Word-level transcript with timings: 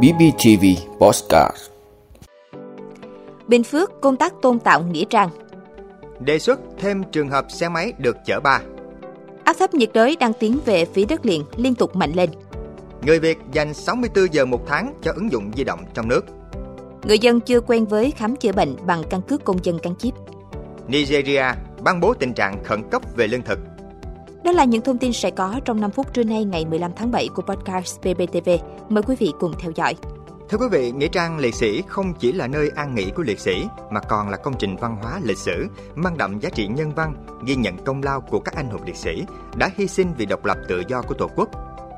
BBTV 0.00 0.64
Postcard 0.98 1.56
Bình 3.46 3.64
Phước 3.64 4.00
công 4.00 4.16
tác 4.16 4.34
tôn 4.42 4.58
tạo 4.58 4.82
nghĩa 4.82 5.04
trang 5.10 5.28
Đề 6.20 6.38
xuất 6.38 6.60
thêm 6.78 7.02
trường 7.12 7.28
hợp 7.28 7.46
xe 7.50 7.68
máy 7.68 7.92
được 7.98 8.16
chở 8.26 8.40
ba. 8.40 8.60
Áp 9.44 9.56
thấp 9.58 9.74
nhiệt 9.74 9.90
đới 9.94 10.16
đang 10.16 10.32
tiến 10.32 10.58
về 10.64 10.84
phía 10.84 11.04
đất 11.04 11.26
liền 11.26 11.44
liên 11.56 11.74
tục 11.74 11.96
mạnh 11.96 12.12
lên. 12.12 12.30
Người 13.06 13.20
Việt 13.20 13.38
dành 13.52 13.74
64 13.74 14.32
giờ 14.32 14.44
một 14.44 14.66
tháng 14.66 14.94
cho 15.02 15.12
ứng 15.14 15.32
dụng 15.32 15.50
di 15.56 15.64
động 15.64 15.80
trong 15.94 16.08
nước. 16.08 16.24
Người 17.06 17.18
dân 17.18 17.40
chưa 17.40 17.60
quen 17.60 17.86
với 17.86 18.10
khám 18.10 18.36
chữa 18.36 18.52
bệnh 18.52 18.76
bằng 18.86 19.02
căn 19.10 19.22
cước 19.22 19.44
công 19.44 19.64
dân 19.64 19.78
gắn 19.82 19.96
chip. 19.96 20.14
Nigeria 20.88 21.44
ban 21.80 22.00
bố 22.00 22.14
tình 22.14 22.34
trạng 22.34 22.64
khẩn 22.64 22.82
cấp 22.90 23.02
về 23.16 23.26
lương 23.26 23.42
thực. 23.42 23.58
Đó 24.44 24.52
là 24.52 24.64
những 24.64 24.82
thông 24.82 24.98
tin 24.98 25.12
sẽ 25.12 25.30
có 25.30 25.60
trong 25.64 25.80
5 25.80 25.90
phút 25.90 26.14
trưa 26.14 26.24
nay 26.24 26.44
ngày 26.44 26.64
15 26.64 26.92
tháng 26.96 27.10
7 27.10 27.28
của 27.34 27.42
podcast 27.42 28.00
BBTV. 28.00 28.50
Mời 28.88 29.02
quý 29.02 29.16
vị 29.18 29.32
cùng 29.40 29.52
theo 29.58 29.72
dõi. 29.74 29.94
Thưa 30.48 30.58
quý 30.58 30.66
vị, 30.70 30.92
Nghĩa 30.92 31.08
trang 31.08 31.38
liệt 31.38 31.54
sĩ 31.54 31.82
không 31.88 32.12
chỉ 32.18 32.32
là 32.32 32.46
nơi 32.46 32.70
an 32.76 32.94
nghỉ 32.94 33.10
của 33.10 33.22
liệt 33.22 33.40
sĩ 33.40 33.66
mà 33.90 34.00
còn 34.00 34.28
là 34.28 34.36
công 34.36 34.54
trình 34.58 34.76
văn 34.76 34.96
hóa 35.02 35.20
lịch 35.22 35.38
sử 35.38 35.66
mang 35.94 36.16
đậm 36.16 36.40
giá 36.40 36.50
trị 36.50 36.66
nhân 36.66 36.94
văn, 36.94 37.14
ghi 37.46 37.56
nhận 37.56 37.84
công 37.84 38.02
lao 38.02 38.20
của 38.20 38.40
các 38.40 38.54
anh 38.54 38.70
hùng 38.70 38.82
liệt 38.86 38.96
sĩ 38.96 39.24
đã 39.56 39.70
hy 39.76 39.86
sinh 39.86 40.12
vì 40.18 40.26
độc 40.26 40.44
lập 40.44 40.58
tự 40.68 40.82
do 40.88 41.02
của 41.02 41.14
Tổ 41.14 41.30
quốc. 41.36 41.48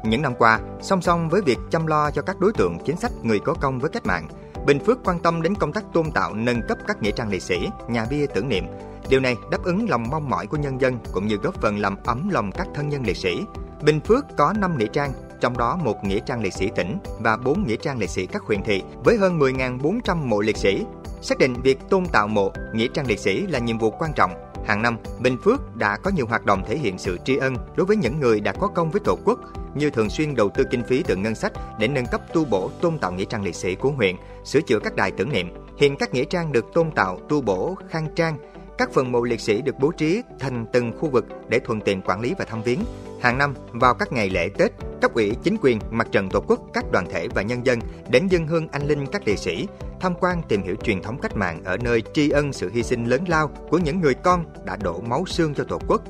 Những 0.04 0.22
năm 0.22 0.34
qua, 0.38 0.60
song 0.82 1.02
song 1.02 1.28
với 1.28 1.40
việc 1.42 1.58
chăm 1.70 1.86
lo 1.86 2.10
cho 2.10 2.22
các 2.22 2.40
đối 2.40 2.52
tượng 2.52 2.78
chính 2.84 2.96
sách 2.96 3.12
người 3.22 3.38
có 3.38 3.54
công 3.54 3.78
với 3.78 3.90
cách 3.90 4.06
mạng, 4.06 4.28
Bình 4.66 4.78
Phước 4.78 4.98
quan 5.04 5.18
tâm 5.18 5.42
đến 5.42 5.54
công 5.54 5.72
tác 5.72 5.84
tôn 5.92 6.10
tạo 6.10 6.34
nâng 6.34 6.62
cấp 6.68 6.78
các 6.86 7.02
nghĩa 7.02 7.10
trang 7.10 7.28
liệt 7.28 7.42
sĩ, 7.42 7.68
nhà 7.88 8.06
bia 8.10 8.26
tưởng 8.26 8.48
niệm. 8.48 8.64
Điều 9.08 9.20
này 9.20 9.36
đáp 9.50 9.64
ứng 9.64 9.88
lòng 9.88 10.08
mong 10.10 10.30
mỏi 10.30 10.46
của 10.46 10.56
nhân 10.56 10.80
dân 10.80 10.98
cũng 11.12 11.26
như 11.26 11.36
góp 11.36 11.54
phần 11.54 11.78
làm 11.78 11.96
ấm 12.04 12.28
lòng 12.28 12.52
các 12.52 12.66
thân 12.74 12.88
nhân 12.88 13.02
liệt 13.06 13.16
sĩ. 13.16 13.40
Bình 13.82 14.00
Phước 14.00 14.24
có 14.36 14.52
5 14.58 14.78
nghĩa 14.78 14.86
trang, 14.86 15.12
trong 15.40 15.58
đó 15.58 15.78
một 15.84 16.04
nghĩa 16.04 16.18
trang 16.26 16.42
liệt 16.42 16.52
sĩ 16.52 16.70
tỉnh 16.76 16.98
và 17.20 17.36
4 17.36 17.64
nghĩa 17.66 17.76
trang 17.76 17.98
liệt 17.98 18.10
sĩ 18.10 18.26
các 18.26 18.42
huyện 18.42 18.62
thị 18.62 18.82
với 19.04 19.16
hơn 19.16 19.38
10.400 19.38 20.16
mộ 20.16 20.40
liệt 20.40 20.56
sĩ. 20.56 20.84
Xác 21.22 21.38
định 21.38 21.54
việc 21.62 21.78
tôn 21.90 22.06
tạo 22.06 22.28
mộ, 22.28 22.52
nghĩa 22.72 22.88
trang 22.94 23.06
liệt 23.06 23.18
sĩ 23.18 23.46
là 23.46 23.58
nhiệm 23.58 23.78
vụ 23.78 23.90
quan 23.90 24.12
trọng. 24.16 24.30
Hàng 24.66 24.82
năm, 24.82 24.96
Bình 25.20 25.36
Phước 25.44 25.76
đã 25.76 25.96
có 25.96 26.10
nhiều 26.10 26.26
hoạt 26.26 26.46
động 26.46 26.62
thể 26.66 26.76
hiện 26.76 26.98
sự 26.98 27.18
tri 27.24 27.36
ân 27.36 27.56
đối 27.76 27.86
với 27.86 27.96
những 27.96 28.20
người 28.20 28.40
đã 28.40 28.52
có 28.52 28.68
công 28.68 28.90
với 28.90 29.00
Tổ 29.04 29.18
quốc, 29.24 29.38
như 29.74 29.90
thường 29.90 30.10
xuyên 30.10 30.34
đầu 30.34 30.50
tư 30.54 30.64
kinh 30.70 30.82
phí 30.84 31.02
từ 31.02 31.16
ngân 31.16 31.34
sách 31.34 31.52
để 31.78 31.88
nâng 31.88 32.06
cấp 32.06 32.20
tu 32.34 32.44
bổ 32.44 32.70
tôn 32.80 32.98
tạo 32.98 33.12
nghĩa 33.12 33.24
trang 33.24 33.44
liệt 33.44 33.54
sĩ 33.54 33.74
của 33.74 33.90
huyện, 33.90 34.16
sửa 34.44 34.60
chữa 34.60 34.78
các 34.78 34.96
đài 34.96 35.10
tưởng 35.10 35.32
niệm. 35.32 35.48
Hiện 35.76 35.96
các 35.96 36.14
nghĩa 36.14 36.24
trang 36.24 36.52
được 36.52 36.64
tôn 36.74 36.90
tạo, 36.90 37.18
tu 37.28 37.40
bổ, 37.40 37.74
khang 37.90 38.08
trang, 38.14 38.38
các 38.78 38.92
phần 38.92 39.12
mộ 39.12 39.24
liệt 39.24 39.40
sĩ 39.40 39.62
được 39.62 39.78
bố 39.80 39.92
trí 39.92 40.22
thành 40.38 40.66
từng 40.72 40.92
khu 40.98 41.10
vực 41.10 41.24
để 41.48 41.58
thuận 41.58 41.80
tiện 41.80 42.02
quản 42.02 42.20
lý 42.20 42.34
và 42.38 42.44
thăm 42.44 42.62
viếng. 42.62 42.78
Hàng 43.20 43.38
năm, 43.38 43.54
vào 43.72 43.94
các 43.94 44.12
ngày 44.12 44.30
lễ 44.30 44.48
Tết, 44.58 44.72
cấp 45.00 45.14
ủy, 45.14 45.36
chính 45.42 45.56
quyền, 45.60 45.78
mặt 45.90 46.08
trận 46.12 46.28
tổ 46.28 46.40
quốc, 46.40 46.60
các 46.72 46.84
đoàn 46.92 47.06
thể 47.10 47.28
và 47.28 47.42
nhân 47.42 47.66
dân 47.66 47.78
đến 48.10 48.26
dân 48.26 48.46
hương 48.46 48.68
anh 48.68 48.86
linh 48.86 49.06
các 49.06 49.22
liệt 49.26 49.38
sĩ, 49.38 49.66
tham 50.00 50.14
quan 50.20 50.42
tìm 50.48 50.62
hiểu 50.62 50.74
truyền 50.74 51.02
thống 51.02 51.18
cách 51.18 51.36
mạng 51.36 51.64
ở 51.64 51.76
nơi 51.76 52.02
tri 52.14 52.30
ân 52.30 52.52
sự 52.52 52.70
hy 52.70 52.82
sinh 52.82 53.04
lớn 53.04 53.24
lao 53.28 53.48
của 53.70 53.78
những 53.78 54.00
người 54.00 54.14
con 54.14 54.44
đã 54.64 54.76
đổ 54.76 55.00
máu 55.00 55.24
xương 55.26 55.54
cho 55.54 55.64
Tổ 55.64 55.78
quốc. 55.88 56.02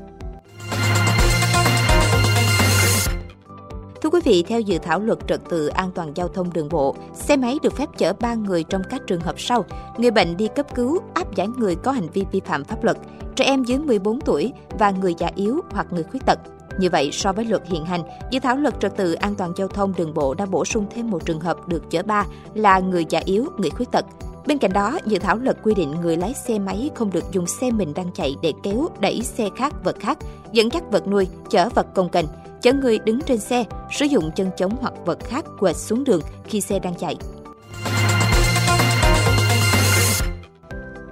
Thưa 4.05 4.11
quý 4.11 4.21
vị, 4.25 4.45
theo 4.49 4.61
dự 4.61 4.79
thảo 4.79 5.01
luật 5.01 5.19
trật 5.29 5.41
tự 5.49 5.67
an 5.67 5.91
toàn 5.95 6.13
giao 6.15 6.29
thông 6.29 6.53
đường 6.53 6.69
bộ, 6.69 6.95
xe 7.15 7.37
máy 7.37 7.59
được 7.63 7.77
phép 7.77 7.89
chở 7.99 8.13
3 8.13 8.35
người 8.35 8.65
trong 8.65 8.83
các 8.91 9.03
trường 9.07 9.21
hợp 9.21 9.41
sau: 9.41 9.65
người 9.99 10.11
bệnh 10.11 10.37
đi 10.37 10.49
cấp 10.57 10.75
cứu, 10.75 10.99
áp 11.15 11.35
giải 11.35 11.49
người 11.49 11.77
có 11.77 11.93
hành 11.93 12.09
vi 12.13 12.25
vi 12.33 12.41
phạm 12.41 12.65
pháp 12.65 12.85
luật, 12.85 12.97
trẻ 13.37 13.45
em 13.45 13.65
dưới 13.65 13.79
14 13.79 14.21
tuổi 14.21 14.53
và 14.79 14.91
người 14.91 15.15
già 15.19 15.31
yếu 15.35 15.61
hoặc 15.71 15.87
người 15.91 16.03
khuyết 16.03 16.27
tật. 16.27 16.39
Như 16.79 16.91
vậy, 16.91 17.11
so 17.13 17.33
với 17.33 17.45
luật 17.45 17.63
hiện 17.67 17.85
hành, 17.85 18.01
dự 18.31 18.41
thảo 18.41 18.57
luật 18.57 18.81
trật 18.81 18.97
tự 18.97 19.13
an 19.13 19.35
toàn 19.35 19.53
giao 19.57 19.69
thông 19.69 19.93
đường 19.97 20.15
bộ 20.15 20.35
đã 20.35 20.47
bổ 20.47 20.65
sung 20.65 20.87
thêm 20.95 21.11
một 21.11 21.25
trường 21.25 21.41
hợp 21.41 21.69
được 21.69 21.91
chở 21.91 22.03
ba 22.03 22.27
là 22.55 22.79
người 22.79 23.05
già 23.09 23.21
yếu, 23.25 23.47
người 23.59 23.71
khuyết 23.71 23.91
tật. 23.93 24.05
Bên 24.47 24.59
cạnh 24.59 24.73
đó, 24.73 24.99
dự 25.07 25.19
thảo 25.19 25.37
luật 25.37 25.57
quy 25.63 25.75
định 25.75 25.91
người 26.03 26.17
lái 26.17 26.35
xe 26.35 26.59
máy 26.59 26.91
không 26.95 27.11
được 27.11 27.25
dùng 27.33 27.47
xe 27.47 27.71
mình 27.71 27.95
đang 27.95 28.13
chạy 28.15 28.37
để 28.43 28.53
kéo, 28.63 28.89
đẩy 29.01 29.23
xe 29.23 29.49
khác, 29.57 29.85
vật 29.85 29.97
khác, 30.01 30.19
dẫn 30.53 30.73
dắt 30.73 30.83
vật 30.91 31.09
nuôi, 31.09 31.29
chở 31.51 31.69
vật 31.75 31.87
công 31.95 32.09
cành 32.09 32.27
chở 32.65 32.73
người 32.73 32.99
đứng 32.99 33.21
trên 33.21 33.39
xe, 33.39 33.65
sử 33.91 34.05
dụng 34.05 34.31
chân 34.37 34.51
chống 34.57 34.77
hoặc 34.81 34.93
vật 35.05 35.19
khác 35.25 35.45
quệt 35.59 35.77
xuống 35.77 36.05
đường 36.05 36.21
khi 36.45 36.61
xe 36.61 36.79
đang 36.79 36.95
chạy. 36.95 37.17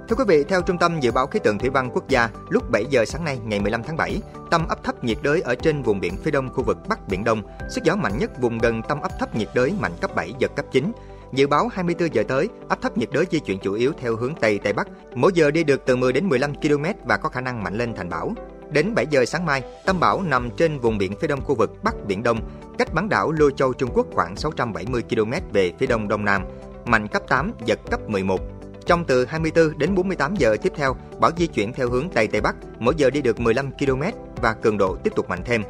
Thưa 0.09 0.15
quý 0.17 0.23
vị, 0.27 0.43
theo 0.43 0.61
Trung 0.61 0.77
tâm 0.77 0.99
Dự 0.99 1.11
báo 1.11 1.27
Khí 1.27 1.39
tượng 1.43 1.57
Thủy 1.57 1.69
văn 1.69 1.89
Quốc 1.93 2.09
gia, 2.09 2.29
lúc 2.49 2.71
7 2.71 2.85
giờ 2.89 3.05
sáng 3.05 3.25
nay 3.25 3.39
ngày 3.45 3.59
15 3.59 3.83
tháng 3.83 3.97
7, 3.97 4.21
tâm 4.51 4.67
áp 4.67 4.83
thấp 4.83 5.03
nhiệt 5.03 5.17
đới 5.21 5.41
ở 5.41 5.55
trên 5.55 5.81
vùng 5.81 5.99
biển 5.99 6.17
phía 6.23 6.31
đông 6.31 6.49
khu 6.53 6.63
vực 6.63 6.77
Bắc 6.89 7.07
Biển 7.07 7.23
Đông, 7.23 7.41
sức 7.69 7.83
gió 7.83 7.95
mạnh 7.95 8.17
nhất 8.19 8.41
vùng 8.41 8.57
gần 8.57 8.81
tâm 8.89 9.01
áp 9.01 9.11
thấp 9.19 9.35
nhiệt 9.35 9.49
đới 9.55 9.73
mạnh 9.79 9.93
cấp 10.01 10.15
7 10.15 10.33
giật 10.39 10.51
cấp 10.55 10.65
9. 10.71 10.91
Dự 11.33 11.47
báo 11.47 11.67
24 11.73 12.13
giờ 12.13 12.23
tới, 12.27 12.49
áp 12.69 12.81
thấp 12.81 12.97
nhiệt 12.97 13.09
đới 13.11 13.25
di 13.31 13.39
chuyển 13.39 13.59
chủ 13.59 13.73
yếu 13.73 13.93
theo 13.97 14.15
hướng 14.15 14.35
Tây 14.35 14.59
Tây 14.63 14.73
Bắc, 14.73 14.87
mỗi 15.15 15.31
giờ 15.33 15.51
đi 15.51 15.63
được 15.63 15.85
từ 15.85 15.95
10 15.95 16.13
đến 16.13 16.29
15 16.29 16.55
km 16.55 16.85
và 17.05 17.17
có 17.17 17.29
khả 17.29 17.41
năng 17.41 17.63
mạnh 17.63 17.77
lên 17.77 17.93
thành 17.95 18.09
bão. 18.09 18.33
Đến 18.73 18.95
7 18.95 19.07
giờ 19.09 19.25
sáng 19.25 19.45
mai, 19.45 19.63
tâm 19.85 19.99
bão 19.99 20.21
nằm 20.21 20.49
trên 20.57 20.79
vùng 20.79 20.97
biển 20.97 21.15
phía 21.19 21.27
đông 21.27 21.41
khu 21.41 21.55
vực 21.55 21.83
Bắc 21.83 22.05
Biển 22.07 22.23
Đông, 22.23 22.39
cách 22.77 22.93
bán 22.93 23.09
đảo 23.09 23.31
Lô 23.31 23.49
Châu 23.51 23.73
Trung 23.73 23.89
Quốc 23.93 24.07
khoảng 24.13 24.35
670 24.35 25.03
km 25.09 25.31
về 25.53 25.73
phía 25.79 25.85
đông 25.85 26.07
đông 26.07 26.25
nam, 26.25 26.43
mạnh 26.85 27.07
cấp 27.07 27.21
8, 27.27 27.51
giật 27.65 27.79
cấp 27.91 28.09
11. 28.09 28.41
Trong 28.85 29.05
từ 29.05 29.25
24 29.25 29.77
đến 29.77 29.95
48 29.95 30.35
giờ 30.35 30.57
tiếp 30.61 30.73
theo, 30.75 30.95
bão 31.19 31.31
di 31.37 31.47
chuyển 31.47 31.73
theo 31.73 31.89
hướng 31.89 32.09
Tây 32.09 32.27
Tây 32.27 32.41
Bắc, 32.41 32.55
mỗi 32.79 32.93
giờ 32.97 33.09
đi 33.09 33.21
được 33.21 33.39
15 33.39 33.71
km 33.71 34.01
và 34.41 34.53
cường 34.53 34.77
độ 34.77 34.95
tiếp 34.95 35.13
tục 35.15 35.29
mạnh 35.29 35.41
thêm. 35.45 35.63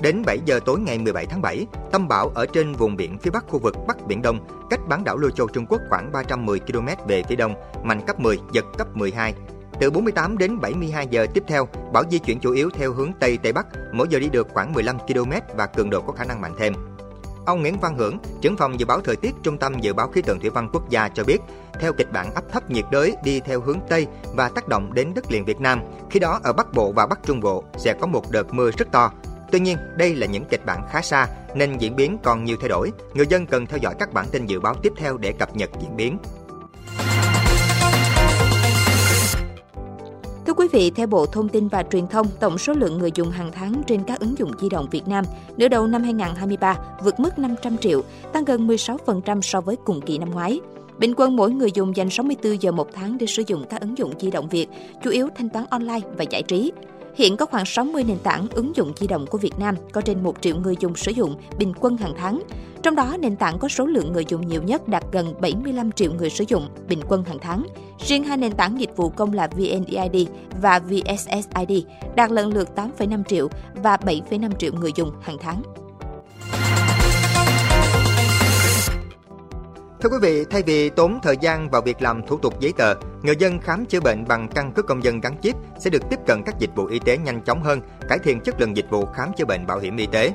Đến 0.00 0.22
7 0.26 0.38
giờ 0.44 0.60
tối 0.64 0.80
ngày 0.80 0.98
17 0.98 1.26
tháng 1.26 1.42
7, 1.42 1.66
tâm 1.92 2.08
bão 2.08 2.28
ở 2.28 2.46
trên 2.46 2.72
vùng 2.72 2.96
biển 2.96 3.18
phía 3.18 3.30
bắc 3.30 3.44
khu 3.48 3.58
vực 3.58 3.74
Bắc 3.86 4.06
Biển 4.06 4.22
Đông, 4.22 4.46
cách 4.70 4.80
bán 4.88 5.04
đảo 5.04 5.16
Lôi 5.16 5.32
Châu 5.32 5.48
Trung 5.48 5.66
Quốc 5.66 5.80
khoảng 5.90 6.12
310 6.12 6.58
km 6.58 6.88
về 7.08 7.22
phía 7.28 7.36
đông, 7.36 7.54
mạnh 7.82 8.00
cấp 8.06 8.20
10, 8.20 8.38
giật 8.52 8.64
cấp 8.78 8.96
12. 8.96 9.34
Từ 9.80 9.90
48 9.90 10.38
đến 10.38 10.60
72 10.60 11.06
giờ 11.06 11.26
tiếp 11.34 11.44
theo, 11.46 11.68
bão 11.92 12.02
di 12.10 12.18
chuyển 12.18 12.40
chủ 12.40 12.52
yếu 12.52 12.70
theo 12.70 12.92
hướng 12.92 13.12
Tây 13.20 13.38
Tây 13.42 13.52
Bắc, 13.52 13.66
mỗi 13.92 14.06
giờ 14.10 14.18
đi 14.18 14.28
được 14.28 14.48
khoảng 14.52 14.72
15 14.72 14.98
km 14.98 15.32
và 15.56 15.66
cường 15.66 15.90
độ 15.90 16.00
có 16.00 16.12
khả 16.12 16.24
năng 16.24 16.40
mạnh 16.40 16.54
thêm. 16.58 16.74
Ông 17.46 17.60
Nguyễn 17.60 17.80
Văn 17.80 17.98
Hưởng, 17.98 18.18
trưởng 18.40 18.56
phòng 18.56 18.80
dự 18.80 18.86
báo 18.86 19.00
thời 19.00 19.16
tiết 19.16 19.34
Trung 19.42 19.58
tâm 19.58 19.80
Dự 19.80 19.92
báo 19.94 20.08
Khí 20.08 20.22
tượng 20.22 20.40
Thủy 20.40 20.50
văn 20.50 20.68
Quốc 20.72 20.90
gia 20.90 21.08
cho 21.08 21.24
biết, 21.24 21.38
theo 21.80 21.92
kịch 21.92 22.12
bản 22.12 22.34
áp 22.34 22.44
thấp 22.52 22.70
nhiệt 22.70 22.84
đới 22.90 23.14
đi 23.24 23.40
theo 23.40 23.60
hướng 23.60 23.78
Tây 23.88 24.06
và 24.34 24.48
tác 24.48 24.68
động 24.68 24.94
đến 24.94 25.14
đất 25.14 25.32
liền 25.32 25.44
Việt 25.44 25.60
Nam, 25.60 25.80
khi 26.10 26.20
đó 26.20 26.40
ở 26.42 26.52
Bắc 26.52 26.72
Bộ 26.72 26.92
và 26.92 27.06
Bắc 27.06 27.18
Trung 27.26 27.40
Bộ 27.40 27.64
sẽ 27.76 27.94
có 28.00 28.06
một 28.06 28.30
đợt 28.30 28.54
mưa 28.54 28.70
rất 28.70 28.92
to. 28.92 29.12
Tuy 29.52 29.60
nhiên, 29.60 29.78
đây 29.96 30.14
là 30.14 30.26
những 30.26 30.44
kịch 30.44 30.66
bản 30.66 30.80
khá 30.90 31.02
xa 31.02 31.28
nên 31.54 31.78
diễn 31.78 31.96
biến 31.96 32.18
còn 32.22 32.44
nhiều 32.44 32.56
thay 32.60 32.68
đổi. 32.68 32.92
Người 33.14 33.26
dân 33.26 33.46
cần 33.46 33.66
theo 33.66 33.78
dõi 33.78 33.94
các 33.98 34.12
bản 34.12 34.26
tin 34.32 34.46
dự 34.46 34.60
báo 34.60 34.74
tiếp 34.82 34.92
theo 34.96 35.16
để 35.16 35.32
cập 35.32 35.56
nhật 35.56 35.70
diễn 35.80 35.96
biến. 35.96 36.18
Thưa 40.50 40.54
quý 40.54 40.68
vị, 40.72 40.90
theo 40.90 41.06
Bộ 41.06 41.26
Thông 41.26 41.48
tin 41.48 41.68
và 41.68 41.82
Truyền 41.82 42.06
thông, 42.06 42.26
tổng 42.40 42.58
số 42.58 42.72
lượng 42.72 42.98
người 42.98 43.10
dùng 43.14 43.30
hàng 43.30 43.50
tháng 43.52 43.82
trên 43.86 44.02
các 44.06 44.20
ứng 44.20 44.38
dụng 44.38 44.52
di 44.60 44.68
động 44.68 44.86
Việt 44.90 45.08
Nam 45.08 45.24
nửa 45.56 45.68
đầu 45.68 45.86
năm 45.86 46.02
2023 46.02 46.76
vượt 47.04 47.20
mức 47.20 47.38
500 47.38 47.78
triệu, 47.78 48.02
tăng 48.32 48.44
gần 48.44 48.66
16% 48.66 49.40
so 49.40 49.60
với 49.60 49.76
cùng 49.84 50.00
kỳ 50.00 50.18
năm 50.18 50.30
ngoái. 50.30 50.60
Bình 50.98 51.14
quân 51.16 51.36
mỗi 51.36 51.50
người 51.50 51.70
dùng 51.74 51.96
dành 51.96 52.10
64 52.10 52.62
giờ 52.62 52.72
một 52.72 52.88
tháng 52.92 53.18
để 53.18 53.26
sử 53.26 53.42
dụng 53.46 53.64
các 53.70 53.80
ứng 53.80 53.98
dụng 53.98 54.12
di 54.20 54.30
động 54.30 54.48
Việt, 54.48 54.66
chủ 55.02 55.10
yếu 55.10 55.28
thanh 55.36 55.48
toán 55.48 55.64
online 55.70 56.00
và 56.16 56.24
giải 56.30 56.42
trí. 56.42 56.72
Hiện 57.20 57.36
có 57.36 57.46
khoảng 57.46 57.66
60 57.66 58.04
nền 58.04 58.18
tảng 58.18 58.46
ứng 58.50 58.76
dụng 58.76 58.92
di 58.96 59.06
động 59.06 59.26
của 59.26 59.38
Việt 59.38 59.58
Nam 59.58 59.74
có 59.92 60.00
trên 60.00 60.22
1 60.22 60.36
triệu 60.40 60.56
người 60.56 60.76
dùng 60.80 60.94
sử 60.94 61.10
dụng 61.10 61.34
bình 61.58 61.72
quân 61.80 61.96
hàng 61.96 62.14
tháng. 62.16 62.42
Trong 62.82 62.94
đó, 62.94 63.16
nền 63.20 63.36
tảng 63.36 63.58
có 63.58 63.68
số 63.68 63.86
lượng 63.86 64.12
người 64.12 64.24
dùng 64.28 64.48
nhiều 64.48 64.62
nhất 64.62 64.88
đạt 64.88 65.04
gần 65.12 65.34
75 65.40 65.92
triệu 65.92 66.12
người 66.12 66.30
sử 66.30 66.44
dụng 66.48 66.68
bình 66.88 67.00
quân 67.08 67.24
hàng 67.24 67.38
tháng. 67.40 67.66
Riêng 68.06 68.24
hai 68.24 68.36
nền 68.36 68.52
tảng 68.52 68.80
dịch 68.80 68.96
vụ 68.96 69.08
công 69.08 69.32
là 69.32 69.46
VNeID 69.46 70.28
và 70.62 70.78
VSSID 70.78 71.84
đạt 72.16 72.30
lần 72.30 72.54
lượt 72.54 72.68
8,5 72.76 73.24
triệu 73.24 73.48
và 73.74 73.96
7,5 73.96 74.52
triệu 74.58 74.72
người 74.72 74.90
dùng 74.96 75.12
hàng 75.20 75.36
tháng. 75.40 75.62
Thưa 80.02 80.08
quý 80.08 80.16
vị, 80.22 80.44
thay 80.50 80.62
vì 80.62 80.90
tốn 80.90 81.18
thời 81.22 81.36
gian 81.40 81.70
vào 81.70 81.82
việc 81.82 82.02
làm 82.02 82.26
thủ 82.26 82.38
tục 82.38 82.60
giấy 82.60 82.72
tờ, 82.76 82.94
người 83.22 83.36
dân 83.38 83.60
khám 83.60 83.86
chữa 83.86 84.00
bệnh 84.00 84.24
bằng 84.28 84.48
căn 84.48 84.72
cước 84.72 84.86
công 84.86 85.04
dân 85.04 85.20
gắn 85.20 85.36
chip 85.42 85.56
sẽ 85.80 85.90
được 85.90 86.02
tiếp 86.10 86.18
cận 86.26 86.42
các 86.46 86.58
dịch 86.58 86.70
vụ 86.76 86.86
y 86.86 86.98
tế 86.98 87.18
nhanh 87.18 87.40
chóng 87.42 87.62
hơn, 87.62 87.80
cải 88.08 88.18
thiện 88.18 88.40
chất 88.40 88.60
lượng 88.60 88.76
dịch 88.76 88.90
vụ 88.90 89.06
khám 89.06 89.32
chữa 89.36 89.44
bệnh 89.44 89.66
bảo 89.66 89.78
hiểm 89.78 89.96
y 89.96 90.06
tế. 90.06 90.32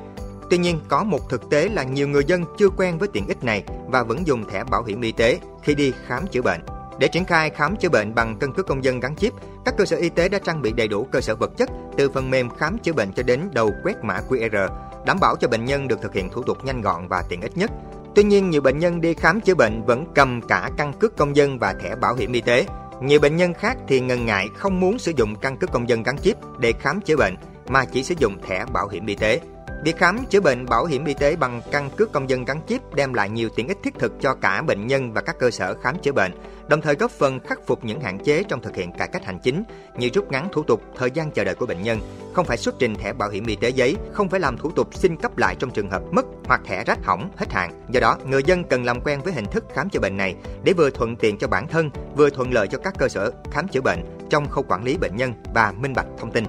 Tuy 0.50 0.58
nhiên, 0.58 0.80
có 0.88 1.04
một 1.04 1.30
thực 1.30 1.50
tế 1.50 1.68
là 1.68 1.82
nhiều 1.82 2.08
người 2.08 2.24
dân 2.24 2.44
chưa 2.58 2.68
quen 2.76 2.98
với 2.98 3.08
tiện 3.08 3.26
ích 3.28 3.44
này 3.44 3.64
và 3.86 4.02
vẫn 4.02 4.26
dùng 4.26 4.50
thẻ 4.50 4.64
bảo 4.64 4.84
hiểm 4.84 5.00
y 5.00 5.12
tế 5.12 5.38
khi 5.62 5.74
đi 5.74 5.92
khám 6.06 6.26
chữa 6.26 6.42
bệnh. 6.42 6.60
Để 6.98 7.08
triển 7.08 7.24
khai 7.24 7.50
khám 7.50 7.76
chữa 7.76 7.88
bệnh 7.88 8.14
bằng 8.14 8.36
căn 8.40 8.52
cước 8.52 8.66
công 8.66 8.84
dân 8.84 9.00
gắn 9.00 9.16
chip, 9.16 9.32
các 9.64 9.74
cơ 9.78 9.84
sở 9.84 9.96
y 9.96 10.08
tế 10.08 10.28
đã 10.28 10.38
trang 10.38 10.62
bị 10.62 10.72
đầy 10.72 10.88
đủ 10.88 11.06
cơ 11.12 11.20
sở 11.20 11.34
vật 11.34 11.50
chất 11.56 11.70
từ 11.96 12.10
phần 12.10 12.30
mềm 12.30 12.50
khám 12.50 12.78
chữa 12.78 12.92
bệnh 12.92 13.12
cho 13.12 13.22
đến 13.22 13.40
đầu 13.52 13.70
quét 13.84 13.96
mã 14.02 14.20
QR, 14.28 14.68
đảm 15.06 15.20
bảo 15.20 15.36
cho 15.36 15.48
bệnh 15.48 15.64
nhân 15.64 15.88
được 15.88 16.02
thực 16.02 16.14
hiện 16.14 16.30
thủ 16.30 16.42
tục 16.42 16.64
nhanh 16.64 16.82
gọn 16.82 17.08
và 17.08 17.24
tiện 17.28 17.40
ích 17.40 17.56
nhất. 17.56 17.70
Tuy 18.16 18.24
nhiên, 18.24 18.50
nhiều 18.50 18.60
bệnh 18.60 18.78
nhân 18.78 19.00
đi 19.00 19.14
khám 19.14 19.40
chữa 19.40 19.54
bệnh 19.54 19.82
vẫn 19.84 20.06
cầm 20.14 20.40
cả 20.48 20.70
căn 20.76 20.92
cước 20.92 21.16
công 21.16 21.36
dân 21.36 21.58
và 21.58 21.74
thẻ 21.82 21.96
bảo 21.96 22.14
hiểm 22.14 22.32
y 22.32 22.40
tế. 22.40 22.66
Nhiều 23.02 23.20
bệnh 23.20 23.36
nhân 23.36 23.54
khác 23.54 23.76
thì 23.88 24.00
ngần 24.00 24.26
ngại 24.26 24.48
không 24.54 24.80
muốn 24.80 24.98
sử 24.98 25.12
dụng 25.16 25.36
căn 25.36 25.56
cước 25.56 25.72
công 25.72 25.88
dân 25.88 26.02
gắn 26.02 26.18
chip 26.18 26.36
để 26.58 26.72
khám 26.80 27.00
chữa 27.00 27.16
bệnh 27.16 27.34
mà 27.68 27.84
chỉ 27.84 28.02
sử 28.02 28.14
dụng 28.18 28.38
thẻ 28.42 28.64
bảo 28.72 28.88
hiểm 28.88 29.06
y 29.06 29.14
tế. 29.14 29.40
Việc 29.84 29.96
khám 29.96 30.26
chữa 30.26 30.40
bệnh 30.40 30.66
bảo 30.66 30.84
hiểm 30.84 31.04
y 31.04 31.14
tế 31.14 31.36
bằng 31.36 31.62
căn 31.70 31.90
cước 31.96 32.12
công 32.12 32.30
dân 32.30 32.44
gắn 32.44 32.60
chip 32.68 32.94
đem 32.94 33.14
lại 33.14 33.30
nhiều 33.30 33.48
tiện 33.56 33.68
ích 33.68 33.78
thiết 33.82 33.94
thực 33.98 34.12
cho 34.20 34.34
cả 34.34 34.62
bệnh 34.62 34.86
nhân 34.86 35.12
và 35.12 35.20
các 35.20 35.36
cơ 35.38 35.50
sở 35.50 35.74
khám 35.74 35.98
chữa 36.02 36.12
bệnh, 36.12 36.32
đồng 36.68 36.80
thời 36.80 36.94
góp 36.94 37.10
phần 37.10 37.40
khắc 37.40 37.66
phục 37.66 37.84
những 37.84 38.00
hạn 38.00 38.18
chế 38.18 38.42
trong 38.48 38.62
thực 38.62 38.76
hiện 38.76 38.92
cải 38.92 39.08
cách 39.08 39.24
hành 39.24 39.38
chính 39.42 39.62
như 39.98 40.10
rút 40.14 40.32
ngắn 40.32 40.48
thủ 40.52 40.62
tục, 40.62 40.82
thời 40.96 41.10
gian 41.10 41.30
chờ 41.30 41.44
đợi 41.44 41.54
của 41.54 41.66
bệnh 41.66 41.82
nhân, 41.82 42.00
không 42.34 42.46
phải 42.46 42.56
xuất 42.56 42.74
trình 42.78 42.94
thẻ 42.94 43.12
bảo 43.12 43.30
hiểm 43.30 43.46
y 43.46 43.56
tế 43.56 43.68
giấy, 43.68 43.96
không 44.12 44.28
phải 44.28 44.40
làm 44.40 44.58
thủ 44.58 44.70
tục 44.70 44.94
xin 44.94 45.16
cấp 45.16 45.38
lại 45.38 45.56
trong 45.58 45.70
trường 45.70 45.90
hợp 45.90 46.02
mất 46.12 46.26
hoặc 46.44 46.60
thẻ 46.64 46.84
rách 46.84 47.04
hỏng 47.04 47.30
hết 47.36 47.52
hạn. 47.52 47.84
Do 47.90 48.00
đó, 48.00 48.18
người 48.26 48.42
dân 48.42 48.64
cần 48.64 48.84
làm 48.84 49.00
quen 49.00 49.20
với 49.22 49.32
hình 49.32 49.46
thức 49.46 49.64
khám 49.74 49.90
chữa 49.90 50.00
bệnh 50.00 50.16
này 50.16 50.36
để 50.64 50.72
vừa 50.72 50.90
thuận 50.90 51.16
tiện 51.16 51.38
cho 51.38 51.48
bản 51.48 51.68
thân, 51.68 51.90
vừa 52.16 52.30
thuận 52.30 52.52
lợi 52.52 52.68
cho 52.68 52.78
các 52.78 52.94
cơ 52.98 53.08
sở 53.08 53.32
khám 53.50 53.68
chữa 53.68 53.80
bệnh 53.80 54.00
trong 54.30 54.48
khâu 54.48 54.64
quản 54.68 54.84
lý 54.84 54.96
bệnh 54.96 55.16
nhân 55.16 55.32
và 55.54 55.72
minh 55.72 55.92
bạch 55.92 56.06
thông 56.18 56.32
tin. 56.32 56.44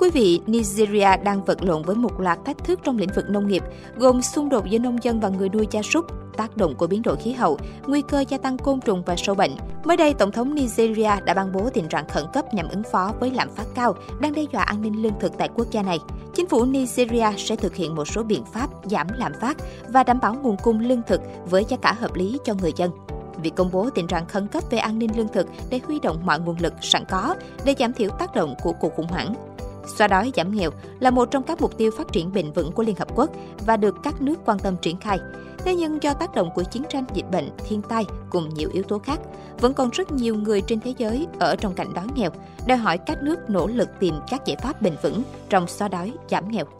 Quý 0.00 0.10
vị, 0.10 0.40
Nigeria 0.46 1.16
đang 1.24 1.44
vật 1.44 1.62
lộn 1.62 1.82
với 1.82 1.96
một 1.96 2.20
loạt 2.20 2.38
thách 2.44 2.64
thức 2.64 2.80
trong 2.82 2.98
lĩnh 2.98 3.08
vực 3.14 3.30
nông 3.30 3.48
nghiệp, 3.48 3.62
gồm 3.96 4.22
xung 4.22 4.48
đột 4.48 4.66
giữa 4.70 4.78
nông 4.78 4.98
dân 5.02 5.20
và 5.20 5.28
người 5.28 5.48
nuôi 5.48 5.66
gia 5.70 5.82
súc, 5.82 6.06
tác 6.36 6.56
động 6.56 6.74
của 6.74 6.86
biến 6.86 7.02
đổi 7.02 7.16
khí 7.16 7.32
hậu, 7.32 7.58
nguy 7.86 8.02
cơ 8.02 8.24
gia 8.28 8.38
tăng 8.38 8.58
côn 8.58 8.80
trùng 8.80 9.02
và 9.06 9.16
sâu 9.16 9.34
bệnh. 9.34 9.50
Mới 9.84 9.96
đây, 9.96 10.14
Tổng 10.14 10.32
thống 10.32 10.54
Nigeria 10.54 11.10
đã 11.24 11.34
ban 11.34 11.52
bố 11.52 11.70
tình 11.74 11.88
trạng 11.88 12.08
khẩn 12.08 12.24
cấp 12.32 12.54
nhằm 12.54 12.68
ứng 12.68 12.82
phó 12.92 13.12
với 13.20 13.30
lạm 13.30 13.50
phát 13.50 13.66
cao 13.74 13.94
đang 14.20 14.32
đe 14.32 14.42
dọa 14.52 14.62
an 14.62 14.82
ninh 14.82 15.02
lương 15.02 15.20
thực 15.20 15.38
tại 15.38 15.48
quốc 15.54 15.70
gia 15.70 15.82
này. 15.82 15.98
Chính 16.34 16.46
phủ 16.46 16.64
Nigeria 16.64 17.26
sẽ 17.36 17.56
thực 17.56 17.74
hiện 17.74 17.94
một 17.94 18.04
số 18.04 18.22
biện 18.22 18.44
pháp 18.52 18.70
giảm 18.84 19.06
lạm 19.16 19.32
phát 19.40 19.56
và 19.88 20.02
đảm 20.02 20.18
bảo 20.22 20.34
nguồn 20.34 20.56
cung 20.56 20.80
lương 20.80 21.02
thực 21.06 21.20
với 21.50 21.64
giá 21.68 21.76
cả 21.82 21.92
hợp 21.92 22.14
lý 22.14 22.38
cho 22.44 22.54
người 22.54 22.72
dân. 22.76 22.90
Việc 23.42 23.54
công 23.56 23.70
bố 23.72 23.90
tình 23.90 24.06
trạng 24.06 24.26
khẩn 24.26 24.46
cấp 24.46 24.64
về 24.70 24.78
an 24.78 24.98
ninh 24.98 25.16
lương 25.16 25.28
thực 25.28 25.46
để 25.70 25.80
huy 25.86 26.00
động 26.00 26.20
mọi 26.24 26.40
nguồn 26.40 26.56
lực 26.60 26.74
sẵn 26.80 27.04
có 27.04 27.34
để 27.64 27.74
giảm 27.78 27.92
thiểu 27.92 28.10
tác 28.10 28.34
động 28.34 28.54
của 28.62 28.72
cuộc 28.72 28.94
khủng 28.94 29.06
hoảng 29.06 29.34
Xóa 29.96 30.08
đói 30.08 30.32
giảm 30.36 30.54
nghèo 30.54 30.70
là 31.00 31.10
một 31.10 31.30
trong 31.30 31.42
các 31.42 31.60
mục 31.60 31.78
tiêu 31.78 31.90
phát 31.96 32.12
triển 32.12 32.32
bền 32.32 32.52
vững 32.52 32.72
của 32.72 32.82
Liên 32.82 32.96
Hợp 32.96 33.08
Quốc 33.16 33.30
và 33.66 33.76
được 33.76 33.96
các 34.02 34.22
nước 34.22 34.36
quan 34.44 34.58
tâm 34.58 34.76
triển 34.82 34.96
khai. 34.96 35.18
Thế 35.58 35.74
nhưng 35.74 36.02
do 36.02 36.14
tác 36.14 36.34
động 36.34 36.50
của 36.54 36.62
chiến 36.62 36.82
tranh, 36.88 37.04
dịch 37.14 37.30
bệnh, 37.32 37.50
thiên 37.68 37.82
tai 37.82 38.04
cùng 38.30 38.48
nhiều 38.54 38.70
yếu 38.72 38.82
tố 38.82 38.98
khác, 38.98 39.20
vẫn 39.58 39.74
còn 39.74 39.90
rất 39.90 40.12
nhiều 40.12 40.34
người 40.36 40.60
trên 40.60 40.80
thế 40.80 40.94
giới 40.98 41.26
ở 41.40 41.56
trong 41.56 41.74
cảnh 41.74 41.94
đói 41.94 42.06
nghèo, 42.14 42.30
đòi 42.66 42.78
hỏi 42.78 42.98
các 42.98 43.22
nước 43.22 43.38
nỗ 43.48 43.66
lực 43.66 43.88
tìm 44.00 44.14
các 44.30 44.46
giải 44.46 44.56
pháp 44.62 44.82
bền 44.82 44.96
vững 45.02 45.22
trong 45.48 45.66
xóa 45.66 45.88
đói, 45.88 46.12
giảm 46.30 46.50
nghèo. 46.50 46.79